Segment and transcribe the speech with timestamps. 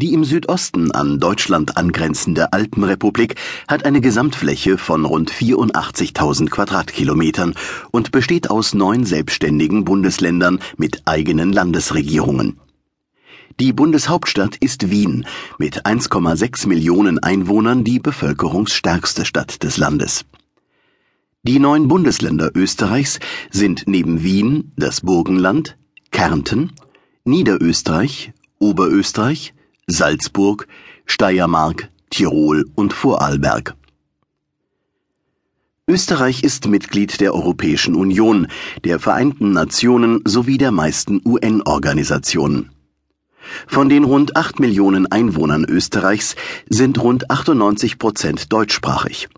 [0.00, 3.34] Die im Südosten an Deutschland angrenzende Alpenrepublik
[3.66, 7.54] hat eine Gesamtfläche von rund 84.000 Quadratkilometern
[7.90, 12.60] und besteht aus neun selbstständigen Bundesländern mit eigenen Landesregierungen.
[13.58, 15.26] Die Bundeshauptstadt ist Wien
[15.58, 20.26] mit 1,6 Millionen Einwohnern die bevölkerungsstärkste Stadt des Landes.
[21.42, 23.18] Die neun Bundesländer Österreichs
[23.50, 25.76] sind neben Wien das Burgenland,
[26.12, 26.70] Kärnten,
[27.24, 29.54] Niederösterreich, Oberösterreich,
[29.90, 30.68] Salzburg,
[31.06, 33.74] Steiermark, Tirol und Vorarlberg.
[35.88, 38.48] Österreich ist Mitglied der Europäischen Union,
[38.84, 42.70] der Vereinten Nationen sowie der meisten UN-Organisationen.
[43.66, 46.36] Von den rund acht Millionen Einwohnern Österreichs
[46.68, 49.30] sind rund 98 Prozent deutschsprachig.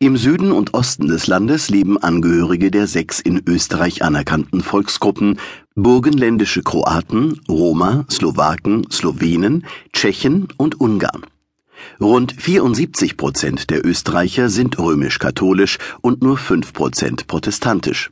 [0.00, 5.38] Im Süden und Osten des Landes leben Angehörige der sechs in Österreich anerkannten Volksgruppen
[5.74, 11.24] burgenländische Kroaten, Roma, Slowaken, Slowenen, Tschechen und Ungarn.
[12.00, 18.10] Rund 74 Prozent der Österreicher sind römisch-katholisch und nur 5 Prozent protestantisch.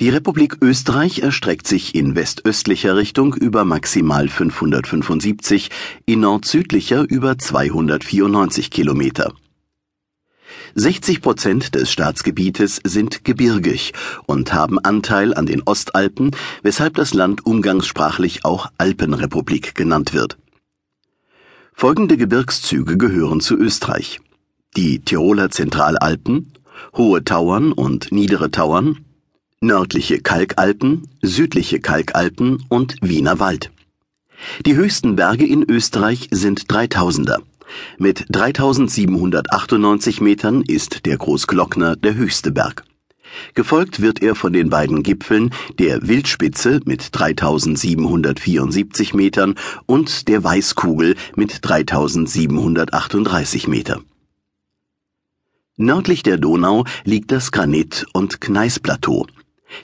[0.00, 5.70] Die Republik Österreich erstreckt sich in westöstlicher Richtung über maximal 575,
[6.06, 9.32] in nordsüdlicher über 294 Kilometer.
[10.74, 13.92] 60 Prozent des Staatsgebietes sind gebirgig
[14.26, 16.30] und haben Anteil an den Ostalpen,
[16.62, 20.38] weshalb das Land umgangssprachlich auch Alpenrepublik genannt wird.
[21.74, 24.20] Folgende Gebirgszüge gehören zu Österreich.
[24.76, 26.52] Die Tiroler Zentralalpen,
[26.96, 29.04] Hohe Tauern und Niedere Tauern,
[29.60, 33.70] nördliche Kalkalpen, südliche Kalkalpen und Wiener Wald.
[34.66, 37.40] Die höchsten Berge in Österreich sind Dreitausender.
[37.98, 42.84] Mit 3798 Metern ist der Großglockner der höchste Berg.
[43.54, 49.54] Gefolgt wird er von den beiden Gipfeln der Wildspitze mit 3774 Metern
[49.86, 54.00] und der Weißkugel mit 3738 Meter.
[55.76, 59.26] Nördlich der Donau liegt das Granit- und Gneisplateau,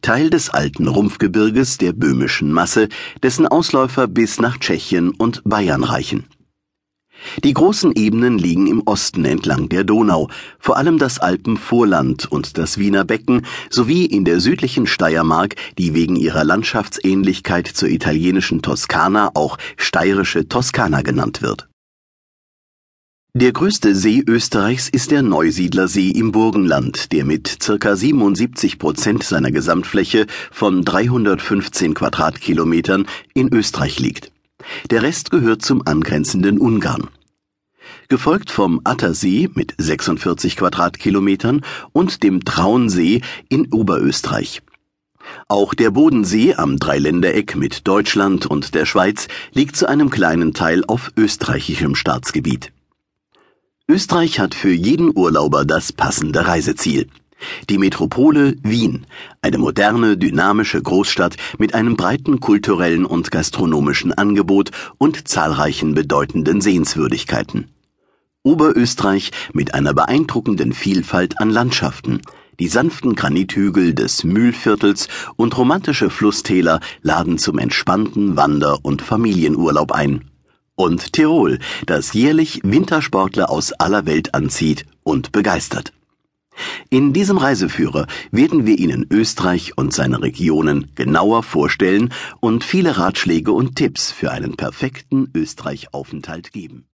[0.00, 2.88] Teil des alten Rumpfgebirges der böhmischen Masse,
[3.22, 6.24] dessen Ausläufer bis nach Tschechien und Bayern reichen.
[7.42, 12.78] Die großen Ebenen liegen im Osten entlang der Donau, vor allem das Alpenvorland und das
[12.78, 19.58] Wiener Becken sowie in der südlichen Steiermark, die wegen ihrer Landschaftsähnlichkeit zur italienischen Toskana auch
[19.76, 21.68] steirische Toskana genannt wird.
[23.36, 29.50] Der größte See Österreichs ist der Neusiedlersee im Burgenland, der mit circa 77 Prozent seiner
[29.50, 34.30] Gesamtfläche von 315 Quadratkilometern in Österreich liegt.
[34.90, 37.08] Der Rest gehört zum angrenzenden Ungarn.
[38.08, 44.62] Gefolgt vom Attersee mit 46 Quadratkilometern und dem Traunsee in Oberösterreich.
[45.48, 50.84] Auch der Bodensee am Dreiländereck mit Deutschland und der Schweiz liegt zu einem kleinen Teil
[50.86, 52.72] auf österreichischem Staatsgebiet.
[53.88, 57.08] Österreich hat für jeden Urlauber das passende Reiseziel.
[57.68, 59.06] Die Metropole Wien,
[59.42, 67.68] eine moderne, dynamische Großstadt mit einem breiten kulturellen und gastronomischen Angebot und zahlreichen bedeutenden Sehenswürdigkeiten.
[68.42, 72.20] Oberösterreich mit einer beeindruckenden Vielfalt an Landschaften,
[72.60, 80.30] die sanften Granithügel des Mühlviertels und romantische Flusstäler laden zum entspannten Wander- und Familienurlaub ein.
[80.76, 85.92] Und Tirol, das jährlich Wintersportler aus aller Welt anzieht und begeistert.
[86.90, 93.52] In diesem Reiseführer werden wir Ihnen Österreich und seine Regionen genauer vorstellen und viele Ratschläge
[93.52, 96.86] und Tipps für einen perfekten Österreich-Aufenthalt geben.